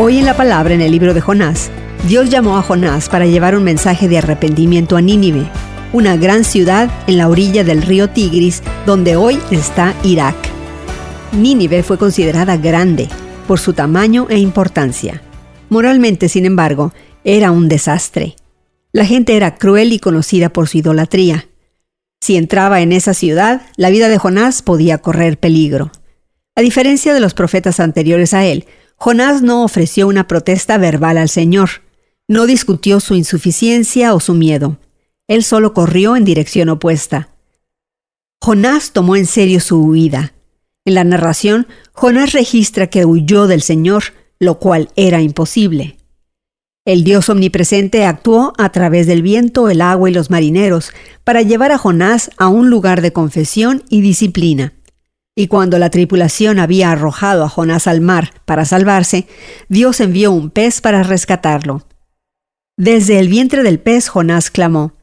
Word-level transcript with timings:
Hoy 0.00 0.18
en 0.18 0.26
la 0.26 0.36
palabra 0.36 0.74
en 0.74 0.80
el 0.80 0.92
libro 0.92 1.12
de 1.12 1.20
Jonás, 1.20 1.72
Dios 2.06 2.30
llamó 2.30 2.56
a 2.56 2.62
Jonás 2.62 3.08
para 3.08 3.26
llevar 3.26 3.56
un 3.56 3.64
mensaje 3.64 4.06
de 4.06 4.18
arrepentimiento 4.18 4.96
a 4.96 5.00
Nínive, 5.00 5.50
una 5.92 6.16
gran 6.16 6.44
ciudad 6.44 6.88
en 7.08 7.18
la 7.18 7.28
orilla 7.28 7.64
del 7.64 7.82
río 7.82 8.08
Tigris, 8.08 8.62
donde 8.86 9.16
hoy 9.16 9.40
está 9.50 9.96
Irak. 10.04 10.36
Nínive 11.32 11.82
fue 11.82 11.98
considerada 11.98 12.56
grande 12.56 13.08
por 13.48 13.58
su 13.58 13.72
tamaño 13.72 14.28
e 14.30 14.38
importancia. 14.38 15.20
Moralmente, 15.68 16.28
sin 16.28 16.46
embargo, 16.46 16.92
era 17.24 17.50
un 17.50 17.68
desastre. 17.68 18.36
La 18.92 19.04
gente 19.04 19.34
era 19.34 19.56
cruel 19.56 19.92
y 19.92 19.98
conocida 19.98 20.48
por 20.48 20.68
su 20.68 20.78
idolatría. 20.78 21.48
Si 22.20 22.36
entraba 22.36 22.82
en 22.82 22.92
esa 22.92 23.14
ciudad, 23.14 23.62
la 23.76 23.90
vida 23.90 24.08
de 24.08 24.18
Jonás 24.18 24.62
podía 24.62 24.98
correr 24.98 25.40
peligro. 25.40 25.90
A 26.54 26.60
diferencia 26.60 27.14
de 27.14 27.20
los 27.20 27.34
profetas 27.34 27.80
anteriores 27.80 28.32
a 28.32 28.44
él, 28.44 28.64
Jonás 29.00 29.42
no 29.42 29.62
ofreció 29.62 30.08
una 30.08 30.26
protesta 30.26 30.76
verbal 30.76 31.18
al 31.18 31.28
Señor, 31.28 31.70
no 32.26 32.46
discutió 32.46 32.98
su 32.98 33.14
insuficiencia 33.14 34.12
o 34.12 34.18
su 34.18 34.34
miedo. 34.34 34.78
Él 35.28 35.44
solo 35.44 35.72
corrió 35.72 36.16
en 36.16 36.24
dirección 36.24 36.68
opuesta. 36.68 37.28
Jonás 38.42 38.92
tomó 38.92 39.14
en 39.14 39.26
serio 39.26 39.60
su 39.60 39.80
huida. 39.80 40.32
En 40.84 40.94
la 40.94 41.04
narración, 41.04 41.68
Jonás 41.92 42.32
registra 42.32 42.88
que 42.88 43.04
huyó 43.04 43.46
del 43.46 43.62
Señor, 43.62 44.02
lo 44.40 44.58
cual 44.58 44.90
era 44.96 45.20
imposible. 45.20 45.96
El 46.84 47.04
Dios 47.04 47.28
omnipresente 47.28 48.04
actuó 48.04 48.52
a 48.58 48.72
través 48.72 49.06
del 49.06 49.22
viento, 49.22 49.68
el 49.68 49.80
agua 49.80 50.10
y 50.10 50.12
los 50.12 50.30
marineros 50.30 50.92
para 51.22 51.42
llevar 51.42 51.70
a 51.70 51.78
Jonás 51.78 52.30
a 52.36 52.48
un 52.48 52.68
lugar 52.68 53.00
de 53.00 53.12
confesión 53.12 53.84
y 53.88 54.00
disciplina. 54.00 54.72
Y 55.38 55.46
cuando 55.46 55.78
la 55.78 55.88
tripulación 55.88 56.58
había 56.58 56.90
arrojado 56.90 57.44
a 57.44 57.48
Jonás 57.48 57.86
al 57.86 58.00
mar 58.00 58.32
para 58.44 58.64
salvarse, 58.64 59.28
Dios 59.68 60.00
envió 60.00 60.32
un 60.32 60.50
pez 60.50 60.80
para 60.80 61.04
rescatarlo. 61.04 61.86
Desde 62.76 63.20
el 63.20 63.28
vientre 63.28 63.62
del 63.62 63.78
pez 63.78 64.08
Jonás 64.08 64.50
clamó, 64.50 64.94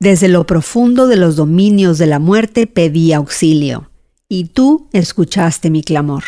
Desde 0.00 0.26
lo 0.26 0.44
profundo 0.44 1.06
de 1.06 1.14
los 1.14 1.36
dominios 1.36 1.98
de 1.98 2.06
la 2.06 2.18
muerte 2.18 2.66
pedí 2.66 3.12
auxilio, 3.12 3.92
y 4.28 4.46
tú 4.46 4.88
escuchaste 4.92 5.70
mi 5.70 5.84
clamor. 5.84 6.24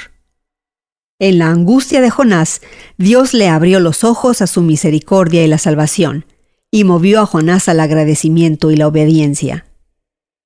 En 1.19 1.38
la 1.38 1.48
angustia 1.48 2.00
de 2.00 2.10
Jonás, 2.10 2.60
Dios 2.97 3.34
le 3.34 3.48
abrió 3.48 3.80
los 3.80 4.04
ojos 4.04 4.41
a 4.41 4.47
su 4.47 4.62
misericordia 4.62 5.42
y 5.42 5.48
la 5.48 5.58
salvación, 5.58 6.27
y 6.70 6.84
movió 6.84 7.22
a 7.22 7.27
Jonás 7.27 7.69
al 7.69 7.80
agradecimiento 7.80 8.70
y 8.70 8.77
la 8.77 8.86
obediencia. 8.86 9.67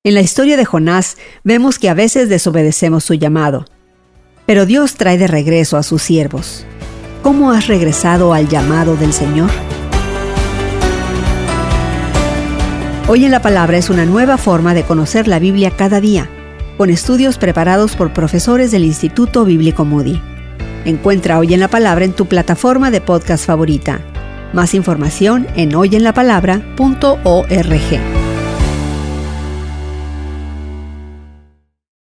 En 0.04 0.14
la 0.14 0.20
historia 0.20 0.56
de 0.56 0.64
Jonás 0.64 1.16
vemos 1.44 1.78
que 1.78 1.88
a 1.88 1.94
veces 1.94 2.28
desobedecemos 2.28 3.04
su 3.04 3.14
llamado, 3.14 3.66
pero 4.46 4.66
Dios 4.66 4.94
trae 4.94 5.16
de 5.16 5.28
regreso 5.28 5.76
a 5.76 5.84
sus 5.84 6.02
siervos. 6.02 6.64
¿Cómo 7.22 7.52
has 7.52 7.68
regresado 7.68 8.34
al 8.34 8.48
llamado 8.48 8.96
del 8.96 9.12
Señor? 9.12 9.48
Hoy 13.06 13.24
en 13.24 13.30
la 13.30 13.42
Palabra 13.42 13.76
es 13.76 13.90
una 13.90 14.04
nueva 14.04 14.38
forma 14.38 14.74
de 14.74 14.82
conocer 14.82 15.28
la 15.28 15.38
Biblia 15.38 15.70
cada 15.70 16.00
día, 16.00 16.28
con 16.78 16.90
estudios 16.90 17.38
preparados 17.38 17.94
por 17.94 18.12
profesores 18.12 18.72
del 18.72 18.84
Instituto 18.84 19.44
Bíblico 19.44 19.84
Moody. 19.84 20.20
Encuentra 20.84 21.38
Hoy 21.38 21.54
en 21.54 21.60
la 21.60 21.68
Palabra 21.68 22.04
en 22.04 22.12
tu 22.12 22.26
plataforma 22.26 22.90
de 22.90 23.00
podcast 23.00 23.46
favorita. 23.46 24.00
Más 24.52 24.74
información 24.74 25.46
en 25.54 25.76
hoyenlapalabra.org. 25.76 28.21